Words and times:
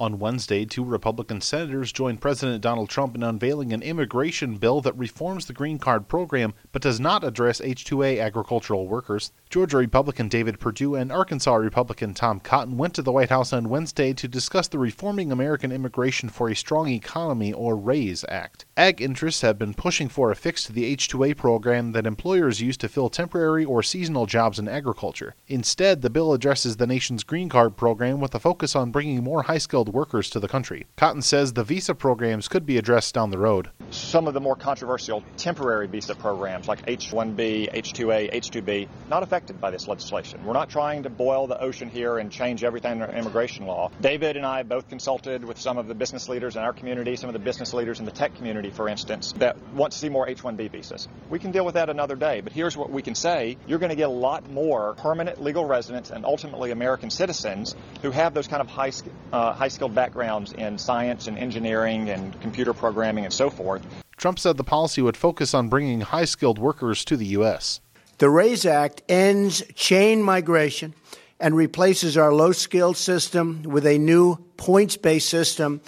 On 0.00 0.18
Wednesday, 0.18 0.64
two 0.64 0.82
Republican 0.82 1.42
senators 1.42 1.92
joined 1.92 2.22
President 2.22 2.62
Donald 2.62 2.88
Trump 2.88 3.14
in 3.14 3.22
unveiling 3.22 3.70
an 3.74 3.82
immigration 3.82 4.56
bill 4.56 4.80
that 4.80 4.96
reforms 4.96 5.44
the 5.44 5.52
green 5.52 5.78
card 5.78 6.08
program 6.08 6.54
but 6.72 6.80
does 6.80 6.98
not 6.98 7.22
address 7.22 7.60
H 7.60 7.84
2A 7.84 8.18
agricultural 8.18 8.88
workers. 8.88 9.30
Georgia 9.50 9.76
Republican 9.76 10.28
David 10.28 10.58
Perdue 10.58 10.94
and 10.94 11.12
Arkansas 11.12 11.54
Republican 11.54 12.14
Tom 12.14 12.40
Cotton 12.40 12.78
went 12.78 12.94
to 12.94 13.02
the 13.02 13.12
White 13.12 13.28
House 13.28 13.52
on 13.52 13.68
Wednesday 13.68 14.14
to 14.14 14.26
discuss 14.26 14.68
the 14.68 14.78
Reforming 14.78 15.30
American 15.30 15.70
Immigration 15.70 16.30
for 16.30 16.48
a 16.48 16.56
Strong 16.56 16.88
Economy, 16.88 17.52
or 17.52 17.76
RAISE 17.76 18.24
Act. 18.30 18.64
Ag 18.78 19.02
interests 19.02 19.42
have 19.42 19.58
been 19.58 19.74
pushing 19.74 20.08
for 20.08 20.30
a 20.30 20.36
fix 20.36 20.64
to 20.64 20.72
the 20.72 20.86
H 20.86 21.10
2A 21.10 21.36
program 21.36 21.92
that 21.92 22.06
employers 22.06 22.62
use 22.62 22.78
to 22.78 22.88
fill 22.88 23.10
temporary 23.10 23.66
or 23.66 23.82
seasonal 23.82 24.24
jobs 24.24 24.58
in 24.58 24.66
agriculture. 24.66 25.34
Instead, 25.46 26.00
the 26.00 26.08
bill 26.08 26.32
addresses 26.32 26.78
the 26.78 26.86
nation's 26.86 27.22
green 27.22 27.50
card 27.50 27.76
program 27.76 28.18
with 28.18 28.34
a 28.34 28.40
focus 28.40 28.74
on 28.74 28.90
bringing 28.90 29.22
more 29.22 29.42
high 29.42 29.58
skilled 29.58 29.89
workers 29.90 30.30
to 30.30 30.40
the 30.40 30.48
country. 30.48 30.86
Cotton 30.96 31.22
says 31.22 31.52
the 31.52 31.64
visa 31.64 31.94
programs 31.94 32.48
could 32.48 32.64
be 32.64 32.78
addressed 32.78 33.14
down 33.14 33.30
the 33.30 33.38
road. 33.38 33.70
Some 33.90 34.28
of 34.28 34.34
the 34.34 34.40
more 34.40 34.54
controversial 34.54 35.24
temporary 35.36 35.88
visa 35.88 36.14
programs 36.14 36.68
like 36.68 36.84
H-1B, 36.86 37.70
H-2A, 37.72 38.28
H-2B, 38.32 38.88
not 39.08 39.24
affected 39.24 39.60
by 39.60 39.72
this 39.72 39.88
legislation. 39.88 40.44
We're 40.44 40.52
not 40.52 40.70
trying 40.70 41.02
to 41.02 41.10
boil 41.10 41.48
the 41.48 41.60
ocean 41.60 41.90
here 41.90 42.18
and 42.18 42.30
change 42.30 42.62
everything 42.62 43.00
in 43.00 43.10
immigration 43.10 43.66
law. 43.66 43.90
David 44.00 44.36
and 44.36 44.46
I 44.46 44.62
both 44.62 44.88
consulted 44.88 45.44
with 45.44 45.58
some 45.58 45.76
of 45.76 45.88
the 45.88 45.94
business 45.94 46.28
leaders 46.28 46.54
in 46.54 46.62
our 46.62 46.72
community, 46.72 47.16
some 47.16 47.28
of 47.28 47.32
the 47.32 47.40
business 47.40 47.74
leaders 47.74 47.98
in 47.98 48.04
the 48.04 48.12
tech 48.12 48.36
community, 48.36 48.70
for 48.70 48.88
instance, 48.88 49.34
that 49.38 49.56
want 49.72 49.92
to 49.92 49.98
see 49.98 50.08
more 50.08 50.28
H-1B 50.28 50.70
visas. 50.70 51.08
We 51.28 51.40
can 51.40 51.50
deal 51.50 51.64
with 51.64 51.74
that 51.74 51.90
another 51.90 52.14
day, 52.14 52.42
but 52.42 52.52
here's 52.52 52.76
what 52.76 52.90
we 52.90 53.02
can 53.02 53.16
say. 53.16 53.56
You're 53.66 53.80
going 53.80 53.90
to 53.90 53.96
get 53.96 54.08
a 54.08 54.12
lot 54.12 54.48
more 54.48 54.94
permanent 54.98 55.42
legal 55.42 55.64
residents 55.64 56.10
and 56.10 56.24
ultimately 56.24 56.70
American 56.70 57.10
citizens 57.10 57.74
who 58.02 58.12
have 58.12 58.34
those 58.34 58.46
kind 58.46 58.60
of 58.60 58.68
high, 58.68 58.92
uh, 59.32 59.52
high 59.52 59.68
skilled 59.68 59.96
backgrounds 59.96 60.52
in 60.52 60.78
science 60.78 61.26
and 61.26 61.36
engineering 61.36 62.08
and 62.08 62.40
computer 62.40 62.72
programming 62.72 63.24
and 63.24 63.34
so 63.34 63.50
forth. 63.50 63.79
Trump 64.20 64.38
said 64.38 64.58
the 64.58 64.64
policy 64.64 65.00
would 65.00 65.16
focus 65.16 65.54
on 65.54 65.70
bringing 65.70 66.02
high 66.02 66.26
skilled 66.26 66.58
workers 66.58 67.06
to 67.06 67.16
the 67.16 67.28
U.S. 67.38 67.80
The 68.18 68.28
RAISE 68.28 68.66
Act 68.66 69.00
ends 69.08 69.62
chain 69.74 70.22
migration 70.22 70.92
and 71.40 71.56
replaces 71.56 72.18
our 72.18 72.30
low 72.30 72.52
skilled 72.52 72.98
system 72.98 73.62
with 73.62 73.86
a 73.86 73.96
new 73.96 74.36
points 74.58 74.98
based 74.98 75.30
system 75.30 75.80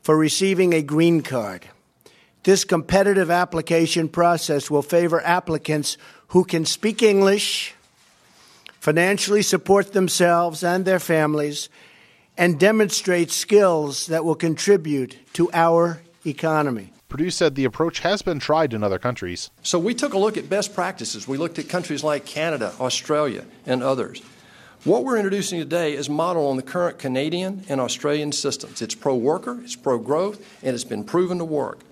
for 0.00 0.16
receiving 0.16 0.72
a 0.72 0.80
green 0.80 1.20
card. 1.20 1.66
This 2.44 2.64
competitive 2.64 3.30
application 3.30 4.08
process 4.08 4.70
will 4.70 4.80
favor 4.80 5.20
applicants 5.22 5.98
who 6.28 6.44
can 6.44 6.64
speak 6.64 7.02
English, 7.02 7.74
financially 8.80 9.42
support 9.42 9.92
themselves 9.92 10.64
and 10.64 10.86
their 10.86 10.98
families, 10.98 11.68
and 12.38 12.58
demonstrate 12.58 13.30
skills 13.30 14.06
that 14.06 14.24
will 14.24 14.34
contribute 14.34 15.18
to 15.34 15.50
our 15.52 16.00
economy. 16.24 16.90
Perdue 17.14 17.30
said 17.30 17.54
the 17.54 17.64
approach 17.64 18.00
has 18.00 18.22
been 18.22 18.40
tried 18.40 18.74
in 18.74 18.82
other 18.82 18.98
countries. 18.98 19.52
So 19.62 19.78
we 19.78 19.94
took 19.94 20.14
a 20.14 20.18
look 20.18 20.36
at 20.36 20.50
best 20.50 20.74
practices. 20.74 21.28
We 21.28 21.38
looked 21.38 21.60
at 21.60 21.68
countries 21.68 22.02
like 22.02 22.26
Canada, 22.26 22.72
Australia, 22.80 23.44
and 23.66 23.84
others. 23.84 24.20
What 24.82 25.04
we're 25.04 25.16
introducing 25.16 25.60
today 25.60 25.92
is 25.92 26.10
modeled 26.10 26.50
on 26.50 26.56
the 26.56 26.62
current 26.64 26.98
Canadian 26.98 27.62
and 27.68 27.80
Australian 27.80 28.32
systems. 28.32 28.82
It's 28.82 28.96
pro 28.96 29.14
worker, 29.14 29.60
it's 29.62 29.76
pro 29.76 29.96
growth, 29.96 30.44
and 30.64 30.74
it's 30.74 30.82
been 30.82 31.04
proven 31.04 31.38
to 31.38 31.44
work. 31.44 31.82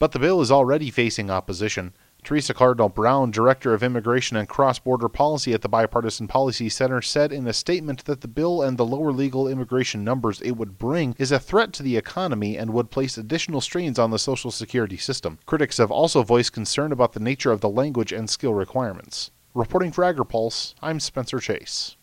But 0.00 0.10
the 0.10 0.18
bill 0.18 0.40
is 0.40 0.50
already 0.50 0.90
facing 0.90 1.30
opposition. 1.30 1.92
Teresa 2.24 2.54
Cardinal 2.54 2.88
Brown, 2.88 3.32
Director 3.32 3.74
of 3.74 3.82
Immigration 3.82 4.36
and 4.36 4.48
Cross 4.48 4.78
Border 4.78 5.08
Policy 5.08 5.52
at 5.54 5.62
the 5.62 5.68
Bipartisan 5.68 6.28
Policy 6.28 6.68
Center, 6.68 7.02
said 7.02 7.32
in 7.32 7.48
a 7.48 7.52
statement 7.52 8.04
that 8.04 8.20
the 8.20 8.28
bill 8.28 8.62
and 8.62 8.78
the 8.78 8.84
lower 8.84 9.10
legal 9.10 9.48
immigration 9.48 10.04
numbers 10.04 10.40
it 10.40 10.52
would 10.52 10.78
bring 10.78 11.16
is 11.18 11.32
a 11.32 11.40
threat 11.40 11.72
to 11.72 11.82
the 11.82 11.96
economy 11.96 12.56
and 12.56 12.72
would 12.72 12.92
place 12.92 13.18
additional 13.18 13.60
strains 13.60 13.98
on 13.98 14.12
the 14.12 14.20
Social 14.20 14.52
Security 14.52 14.96
system. 14.96 15.40
Critics 15.46 15.78
have 15.78 15.90
also 15.90 16.22
voiced 16.22 16.52
concern 16.52 16.92
about 16.92 17.12
the 17.12 17.20
nature 17.20 17.50
of 17.50 17.60
the 17.60 17.68
language 17.68 18.12
and 18.12 18.30
skill 18.30 18.54
requirements. 18.54 19.32
Reporting 19.52 19.90
for 19.90 20.04
AgriPulse, 20.04 20.74
I'm 20.80 21.00
Spencer 21.00 21.40
Chase. 21.40 21.96